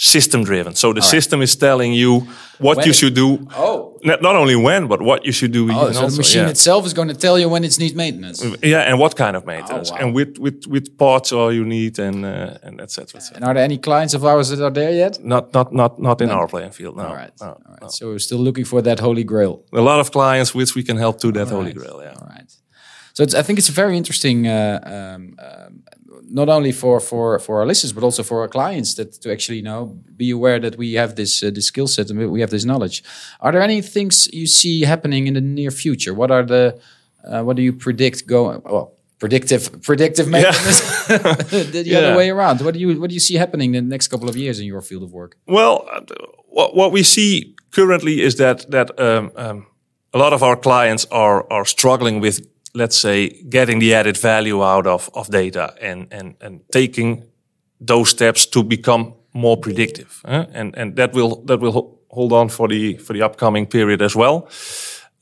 system 0.00 0.42
driven. 0.44 0.74
So 0.74 0.92
the 0.94 1.02
system 1.02 1.42
is 1.42 1.54
telling 1.56 1.92
you 1.92 2.26
what 2.58 2.76
When 2.78 2.86
you 2.86 2.92
should 2.94 3.14
do. 3.14 3.46
Oh. 3.54 3.98
Not, 4.02 4.22
not 4.22 4.34
only 4.34 4.56
when, 4.56 4.86
but 4.88 5.02
what 5.02 5.26
you 5.26 5.32
should 5.32 5.52
do. 5.52 5.68
Oh, 5.70 5.92
so 5.92 6.00
also, 6.02 6.06
the 6.08 6.16
machine 6.16 6.44
yeah. 6.44 6.50
itself 6.50 6.86
is 6.86 6.94
going 6.94 7.08
to 7.08 7.14
tell 7.14 7.38
you 7.38 7.48
when 7.50 7.64
it 7.64 7.78
needs 7.78 7.94
maintenance. 7.94 8.42
yeah, 8.62 8.88
and 8.88 8.98
what 8.98 9.14
kind 9.14 9.36
of 9.36 9.44
maintenance, 9.44 9.90
Oh, 9.90 9.94
wow. 9.94 10.00
and 10.00 10.14
with 10.14 10.38
with 10.38 10.66
with 10.66 10.96
parts 10.96 11.32
all 11.32 11.52
you 11.52 11.64
need, 11.64 11.98
and 11.98 12.24
uh, 12.24 12.66
and 12.66 12.80
et 12.80 12.90
cetera, 12.90 13.20
et. 13.20 13.30
And 13.36 13.44
are 13.44 13.52
there 13.54 13.64
any 13.64 13.78
clients 13.78 14.14
of 14.14 14.24
ours 14.24 14.48
that 14.48 14.62
are 14.64 14.70
there 14.80 14.92
yet? 14.92 15.22
Not 15.22 15.52
not 15.52 15.72
not 15.72 15.98
not 15.98 16.20
in 16.22 16.30
our 16.30 16.48
playing 16.48 16.72
field. 16.72 16.96
No, 16.96 17.06
All 17.06 17.14
right. 17.14 17.32
no, 17.40 17.46
All 17.48 17.76
right. 17.82 17.90
So 17.90 18.06
we're 18.08 18.18
still 18.28 18.38
looking 18.48 18.64
for 18.64 18.80
that 18.82 19.00
holy 19.00 19.24
grail. 19.24 19.54
A 19.72 19.82
lot 19.82 20.00
of 20.00 20.10
clients 20.10 20.54
which 20.54 20.74
we 20.74 20.82
can 20.82 20.96
help 20.96 21.18
to 21.20 21.30
that 21.32 21.48
holy 21.48 21.66
right. 21.66 21.74
grail. 21.76 22.00
Yeah. 22.02 22.14
All 22.20 22.28
right. 22.36 22.50
So 23.14 23.22
it's, 23.22 23.34
I 23.34 23.42
think 23.42 23.58
it's 23.58 23.68
very 23.68 23.96
interesting, 23.96 24.46
uh, 24.46 24.80
um, 24.84 25.36
um, 25.38 25.82
not 26.30 26.48
only 26.48 26.72
for, 26.72 27.00
for, 27.00 27.38
for 27.38 27.60
our 27.60 27.66
listeners, 27.66 27.92
but 27.92 28.04
also 28.04 28.22
for 28.22 28.40
our 28.40 28.48
clients 28.48 28.94
that 28.94 29.12
to 29.22 29.32
actually 29.32 29.58
you 29.58 29.64
know 29.64 29.98
be 30.16 30.30
aware 30.30 30.58
that 30.60 30.76
we 30.76 30.94
have 30.94 31.16
this 31.16 31.42
uh, 31.42 31.50
this 31.50 31.66
skill 31.66 31.86
set 31.86 32.10
and 32.10 32.30
we 32.30 32.40
have 32.40 32.50
this 32.50 32.64
knowledge. 32.64 33.02
Are 33.40 33.52
there 33.52 33.62
any 33.62 33.82
things 33.82 34.28
you 34.32 34.46
see 34.46 34.82
happening 34.82 35.26
in 35.26 35.34
the 35.34 35.40
near 35.40 35.70
future? 35.70 36.14
What 36.14 36.30
are 36.30 36.44
the 36.44 36.80
uh, 37.24 37.42
what 37.42 37.56
do 37.56 37.62
you 37.62 37.72
predict 37.72 38.26
going? 38.26 38.62
Well, 38.64 38.94
predictive 39.18 39.82
predictive 39.82 40.28
maintenance. 40.28 40.80
the 41.08 41.82
the 41.84 41.96
other 41.96 42.16
way 42.16 42.30
around. 42.30 42.60
What 42.60 42.74
do 42.74 42.80
you 42.80 43.00
what 43.00 43.10
do 43.10 43.14
you 43.14 43.20
see 43.20 43.36
happening 43.36 43.74
in 43.74 43.84
the 43.84 43.90
next 43.90 44.08
couple 44.08 44.28
of 44.28 44.36
years 44.36 44.58
in 44.58 44.66
your 44.66 44.82
field 44.82 45.02
of 45.02 45.12
work? 45.12 45.36
Well, 45.46 45.86
uh, 45.92 46.00
what, 46.48 46.74
what 46.74 46.92
we 46.92 47.02
see 47.02 47.54
currently 47.70 48.20
is 48.20 48.36
that 48.36 48.70
that 48.70 48.98
um, 48.98 49.30
um, 49.36 49.66
a 50.12 50.18
lot 50.18 50.32
of 50.32 50.42
our 50.42 50.56
clients 50.56 51.06
are 51.10 51.46
are 51.50 51.64
struggling 51.64 52.20
with, 52.20 52.46
let's 52.74 52.96
say, 52.96 53.28
getting 53.48 53.80
the 53.80 53.94
added 53.94 54.16
value 54.16 54.62
out 54.62 54.86
of 54.86 55.10
of 55.14 55.28
data 55.28 55.74
and 55.80 56.06
and 56.12 56.34
and 56.40 56.60
taking 56.72 57.24
those 57.86 58.10
steps 58.10 58.46
to 58.46 58.62
become 58.62 59.14
more 59.32 59.56
predictive, 59.56 60.22
and 60.24 60.76
and 60.76 60.96
that 60.96 61.12
will 61.12 61.42
that 61.46 61.60
will 61.60 61.98
hold 62.10 62.32
on 62.32 62.48
for 62.48 62.68
the 62.68 62.96
for 62.96 63.12
the 63.12 63.22
upcoming 63.22 63.66
period 63.66 64.02
as 64.02 64.16
well. 64.16 64.48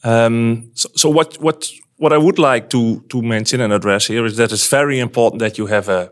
Um, 0.05 0.71
so, 0.75 0.89
so 0.95 1.11
what 1.11 1.37
what 1.41 1.71
what 1.97 2.13
I 2.13 2.19
would 2.19 2.39
like 2.39 2.69
to 2.69 3.01
to 3.09 3.23
mention 3.23 3.61
and 3.61 3.73
address 3.73 4.09
here 4.09 4.27
is 4.27 4.37
that 4.37 4.53
it's 4.53 4.71
very 4.71 4.99
important 4.99 5.41
that 5.41 5.59
you 5.59 5.67
have 5.67 5.89
a 5.89 6.11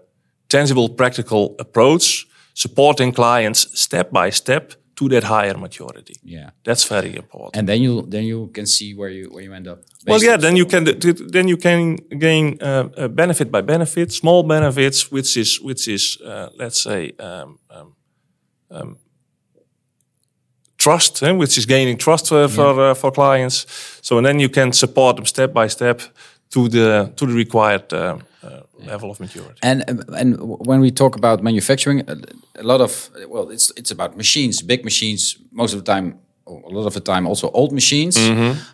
tangible, 0.49 0.88
practical 0.88 1.55
approach, 1.59 2.26
supporting 2.55 3.12
clients 3.12 3.69
step 3.81 4.11
by 4.11 4.31
step 4.31 4.73
to 4.97 5.09
that 5.09 5.25
higher 5.25 5.57
maturity. 5.59 6.15
Yeah. 6.25 6.50
That's 6.65 6.85
very 6.88 7.17
important. 7.17 7.57
And 7.57 7.69
then 7.69 7.83
you 7.83 8.03
then 8.09 8.25
you 8.25 8.50
can 8.53 8.67
see 8.67 8.95
where 8.95 9.11
you 9.11 9.29
where 9.31 9.45
you 9.45 9.55
end 9.55 9.69
up. 9.69 9.79
well, 10.07 10.23
yeah, 10.23 10.38
then 10.38 10.57
you 10.57 10.67
can 10.67 10.85
then 11.33 11.49
you 11.49 11.57
can 11.57 11.97
gain 12.19 12.59
uh, 12.61 12.88
uh, 12.97 13.09
benefit 13.09 13.50
by 13.50 13.62
benefit, 13.62 14.12
small 14.12 14.43
benefits, 14.43 15.11
which 15.12 15.37
is 15.37 15.61
which 15.61 15.87
is 15.88 16.19
uh, 16.25 16.49
let's 16.57 16.83
say 16.83 17.12
um, 17.19 17.59
um, 17.71 17.97
um, 18.71 18.97
trust, 20.79 21.23
eh, 21.23 21.33
which 21.33 21.59
is 21.59 21.67
gaining 21.67 21.99
trust 21.99 22.33
uh, 22.33 22.49
for 22.49 22.81
uh, 22.81 22.95
for 22.95 23.12
clients. 23.12 23.67
So 24.00 24.17
and 24.17 24.26
then 24.26 24.41
you 24.41 24.49
can 24.49 24.73
support 24.73 25.17
them 25.17 25.26
step 25.26 25.53
by 25.53 25.69
step 25.69 26.00
to 26.50 26.69
the 26.69 27.12
to 27.17 27.26
the 27.26 27.35
required 27.35 27.93
level 28.78 29.11
of 29.11 29.21
maturity. 29.21 29.59
And 29.62 29.85
and 30.21 30.37
when 30.66 30.80
we 30.80 30.90
talk 30.90 31.16
about 31.16 31.42
manufacturing, 31.42 32.02
a, 32.59 32.62
lot 32.62 32.80
of 32.80 33.11
well, 33.28 33.50
it's 33.50 33.73
it's 33.76 33.90
about 33.90 34.16
machines, 34.16 34.62
big 34.62 34.85
machines. 34.85 35.38
Most 35.50 35.75
of 35.75 35.85
the 35.85 35.92
time, 35.92 36.18
a 36.47 36.50
lot 36.50 36.87
of 36.87 36.95
the 36.95 37.00
time, 37.00 37.26
also 37.26 37.50
old 37.50 37.73
machines. 37.73 38.16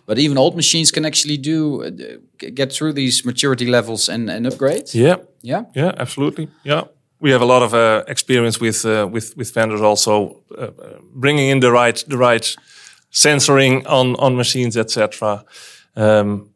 But 0.05 0.19
even 0.19 0.37
old 0.37 0.55
machines 0.55 0.91
can 0.91 1.05
actually 1.05 1.37
do 1.37 1.83
uh, 1.83 1.91
get 2.53 2.71
through 2.71 2.93
these 2.93 3.25
maturity 3.25 3.65
levels 3.65 4.09
and, 4.09 4.29
and 4.29 4.47
upgrade. 4.47 4.93
Yeah. 4.93 5.17
Yeah. 5.41 5.63
Yeah, 5.75 5.91
absolutely. 5.97 6.47
Yeah, 6.63 6.83
we 7.23 7.31
have 7.31 7.41
a 7.41 7.45
lot 7.45 7.63
of 7.63 7.73
uh, 7.73 8.03
experience 8.07 8.59
with 8.59 8.85
uh, 8.85 9.07
with 9.11 9.37
with 9.37 9.53
vendors 9.53 9.81
also 9.81 10.41
uh, 10.57 10.71
bringing 11.13 11.49
in 11.49 11.59
the 11.59 11.71
right 11.71 12.03
the 12.07 12.17
right 12.17 12.55
sensoring 13.11 13.85
on 13.87 14.15
on 14.15 14.35
machines, 14.35 14.75
etc. 14.75 15.45
Um, 15.95 16.52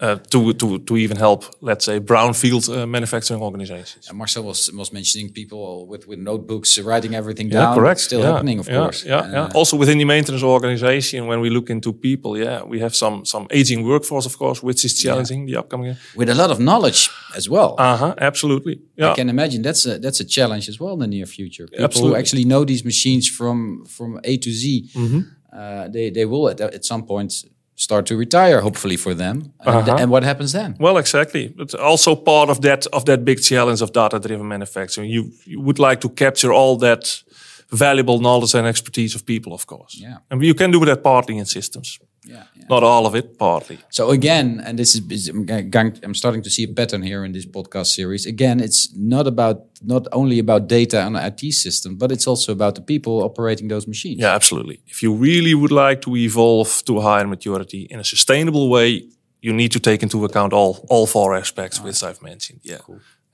uh, 0.00 0.16
to 0.30 0.52
to 0.54 0.78
to 0.78 0.96
even 0.96 1.16
help, 1.16 1.44
let's 1.60 1.84
say, 1.84 2.00
brownfield 2.00 2.68
uh, 2.68 2.86
manufacturing 2.86 3.42
organizations. 3.42 4.08
And 4.08 4.18
Marcel 4.18 4.42
was 4.42 4.70
was 4.72 4.90
mentioning 4.92 5.32
people 5.32 5.86
with 5.90 6.06
with 6.08 6.18
notebooks 6.18 6.78
writing 6.78 7.14
everything 7.14 7.52
Yeah, 7.52 7.60
down. 7.62 7.74
correct. 7.74 7.98
It's 7.98 8.04
still 8.04 8.20
yeah, 8.20 8.32
happening, 8.32 8.58
of 8.60 8.66
yeah, 8.68 8.78
course. 8.82 9.04
Yeah, 9.08 9.30
yeah. 9.32 9.48
Also 9.54 9.76
within 9.76 9.98
the 9.98 10.04
maintenance 10.04 10.42
organization, 10.44 11.26
when 11.26 11.40
we 11.40 11.48
look 11.50 11.68
into 11.70 11.92
people, 11.92 12.36
yeah, 12.36 12.62
we 12.68 12.80
have 12.80 12.94
some 12.94 13.24
some 13.24 13.46
aging 13.50 13.84
workforce, 13.86 14.26
of 14.26 14.36
course, 14.36 14.62
which 14.66 14.84
is 14.84 15.00
challenging 15.02 15.46
the 15.46 15.56
upcoming. 15.58 15.96
With 16.16 16.28
a 16.28 16.34
lot 16.34 16.50
of 16.50 16.58
knowledge 16.58 17.08
as 17.36 17.48
well. 17.48 17.74
Uh 17.78 17.96
huh. 17.96 18.14
Absolutely. 18.18 18.80
Yeah. 18.96 19.12
I 19.12 19.14
can 19.14 19.28
imagine 19.28 19.62
that's 19.62 19.86
a 19.86 19.98
that's 19.98 20.20
a 20.20 20.24
challenge 20.26 20.68
as 20.68 20.78
well 20.80 20.92
in 20.94 20.98
the 21.00 21.06
near 21.06 21.26
future. 21.26 21.66
People 21.68 22.00
who 22.08 22.14
actually 22.16 22.44
know 22.44 22.64
these 22.64 22.84
machines 22.84 23.28
from 23.28 23.84
from 23.86 24.18
A 24.24 24.36
to 24.38 24.50
Z, 24.50 24.64
Mm-hmm. 24.94 25.20
uh, 25.58 25.88
they 25.92 26.10
they 26.10 26.24
will 26.26 26.48
at, 26.48 26.60
at 26.60 26.84
some 26.84 27.02
point 27.06 27.44
start 27.84 28.06
to 28.06 28.16
retire. 28.18 28.60
Hopefully 28.60 28.96
for 28.96 29.14
them. 29.14 29.36
And, 29.66 29.76
Uh-huh. 29.76 30.02
and 30.02 30.10
what 30.10 30.22
happens 30.24 30.50
then? 30.52 30.74
Well, 30.78 30.96
exactly. 30.98 31.48
But 31.56 31.74
also 31.74 32.14
part 32.16 32.48
of 32.50 32.58
that 32.60 32.86
of 32.92 33.04
that 33.04 33.24
big 33.24 33.38
challenge 33.42 33.82
of 33.84 33.90
data-driven 33.92 34.46
manufacturing. 34.48 35.10
You 35.12 35.22
you 35.46 35.60
would 35.66 35.78
like 35.88 36.00
to 36.00 36.08
capture 36.08 36.52
all 36.54 36.78
that 36.78 37.24
valuable 37.70 38.18
knowledge 38.18 38.58
and 38.58 38.66
expertise 38.66 39.16
of 39.16 39.22
people, 39.24 39.52
of 39.52 39.64
course. 39.66 40.02
Yeah. 40.02 40.16
And 40.30 40.42
you 40.42 40.54
can 40.54 40.70
do 40.70 40.84
that 40.84 41.02
partly 41.02 41.34
in 41.38 41.46
systems. 41.46 41.98
Yeah, 42.26 42.44
yeah. 42.54 42.64
Not 42.68 42.82
all 42.82 43.06
of 43.06 43.14
it, 43.14 43.38
partly. 43.38 43.78
So 43.90 44.10
again, 44.10 44.62
and 44.64 44.78
this 44.78 44.94
is, 44.94 45.28
I'm, 45.28 46.14
starting 46.14 46.42
to 46.42 46.50
see 46.50 46.64
a 46.64 46.68
pattern 46.68 47.02
here 47.02 47.24
in 47.24 47.32
this 47.32 47.46
podcast 47.46 47.86
series. 47.86 48.26
Again, 48.26 48.60
it's 48.60 48.94
not 48.96 49.26
about 49.26 49.66
not 49.82 50.06
only 50.12 50.38
about 50.38 50.68
data 50.68 51.02
and 51.06 51.16
IT 51.16 51.52
system, 51.52 51.96
but 51.96 52.10
it's 52.10 52.26
also 52.26 52.52
about 52.52 52.74
the 52.74 52.80
people 52.80 53.22
operating 53.22 53.68
those 53.68 53.86
machines. 53.86 54.20
Yeah, 54.20 54.34
absolutely. 54.34 54.80
If 54.86 55.02
you 55.02 55.14
really 55.14 55.54
would 55.54 55.72
like 55.72 56.00
to 56.02 56.16
evolve 56.16 56.82
to 56.86 56.98
a 56.98 57.02
higher 57.02 57.26
maturity 57.26 57.86
in 57.90 58.00
a 58.00 58.04
sustainable 58.04 58.70
way, 58.70 59.04
you 59.40 59.52
need 59.52 59.72
to 59.72 59.80
take 59.80 60.02
into 60.02 60.24
account 60.24 60.52
all 60.52 60.86
all 60.88 61.06
four 61.06 61.36
aspects 61.36 61.78
which 61.80 62.02
I've 62.02 62.22
mentioned. 62.22 62.60
Yeah. 62.62 62.78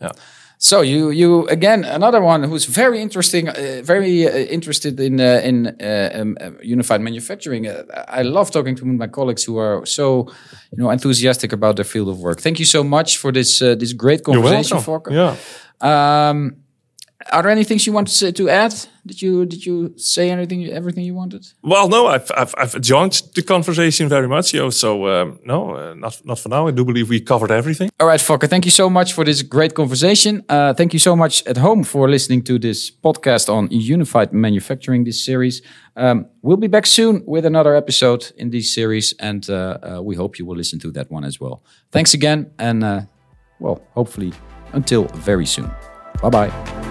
Yeah. 0.00 0.12
So 0.62 0.83
you 0.83 1.09
you 1.09 1.47
again 1.49 1.85
another 1.85 2.21
one 2.21 2.42
who's 2.42 2.66
very 2.66 3.00
interesting, 3.00 3.49
uh, 3.49 3.80
very 3.83 4.26
uh, 4.26 4.30
interested 4.30 5.00
in 5.00 5.19
uh, 5.19 5.40
in 5.42 5.69
uh, 5.80 6.11
um, 6.12 6.37
uh, 6.38 6.50
unified 6.62 7.00
manufacturing. 7.00 7.66
Uh, 7.66 7.85
I 8.09 8.21
love 8.23 8.50
talking 8.50 8.76
to 8.76 8.85
my 8.85 9.07
colleagues 9.07 9.42
who 9.45 9.57
are 9.57 9.87
so 9.87 10.28
you 10.71 10.76
know 10.76 10.90
enthusiastic 10.90 11.54
about 11.54 11.76
their 11.76 11.87
field 11.87 12.09
of 12.11 12.19
work. 12.19 12.40
Thank 12.40 12.59
you 12.59 12.66
so 12.66 12.85
much 12.85 13.16
for 13.16 13.33
this 13.33 13.62
uh, 13.62 13.75
this 13.75 13.95
great 13.95 14.23
conversation. 14.23 14.76
Fokke. 14.78 15.11
Yeah. 15.11 15.37
Um, 15.80 16.57
are 17.33 17.43
there 17.43 17.51
any 17.51 17.65
things 17.65 17.87
you 17.87 17.93
want 17.93 18.09
to 18.09 18.15
say, 18.15 18.33
to 18.33 18.49
add? 18.49 18.75
Did 19.07 19.23
you 19.23 19.47
did 19.47 19.65
you 19.65 19.95
say 19.97 20.31
anything 20.31 20.67
everything 20.67 21.05
you 21.05 21.15
wanted? 21.15 21.47
Well, 21.63 21.89
no, 21.89 22.07
I've, 22.07 22.31
I've, 22.37 22.55
I've 22.59 22.75
enjoyed 22.75 23.13
the 23.35 23.43
conversation 23.43 24.09
very 24.09 24.29
much, 24.29 24.53
yo. 24.53 24.71
So, 24.71 25.07
um, 25.07 25.39
no, 25.45 25.75
uh, 25.75 25.95
not, 25.95 26.21
not 26.25 26.39
for 26.39 26.49
now. 26.49 26.69
I 26.69 26.71
do 26.71 26.85
believe 26.85 27.09
we 27.09 27.21
covered 27.21 27.51
everything. 27.51 27.91
All 27.99 28.07
right, 28.07 28.21
Fokke, 28.21 28.49
thank 28.49 28.65
you 28.65 28.71
so 28.71 28.91
much 28.91 29.13
for 29.13 29.25
this 29.25 29.43
great 29.43 29.75
conversation. 29.75 30.45
Uh, 30.49 30.75
thank 30.75 30.93
you 30.93 30.99
so 30.99 31.17
much 31.17 31.47
at 31.47 31.57
home 31.57 31.83
for 31.83 32.09
listening 32.09 32.43
to 32.43 32.59
this 32.59 32.91
podcast 32.91 33.49
on 33.49 33.69
unified 33.71 34.33
manufacturing, 34.33 35.05
this 35.05 35.25
series. 35.25 35.63
Um, 35.97 36.27
we'll 36.43 36.57
be 36.57 36.69
back 36.69 36.87
soon 36.87 37.23
with 37.27 37.47
another 37.47 37.75
episode 37.75 38.33
in 38.37 38.51
this 38.51 38.75
series, 38.75 39.15
and 39.19 39.49
uh, 39.49 39.79
uh, 39.83 40.03
we 40.03 40.15
hope 40.15 40.39
you 40.39 40.45
will 40.45 40.57
listen 40.57 40.79
to 40.81 40.91
that 40.93 41.11
one 41.11 41.25
as 41.25 41.41
well. 41.41 41.63
Thanks 41.91 42.15
again, 42.15 42.51
and 42.59 42.85
uh, 42.85 43.01
well, 43.61 43.81
hopefully, 43.95 44.33
until 44.73 45.05
very 45.05 45.47
soon. 45.47 45.71
Bye 46.23 46.31
bye. 46.31 46.89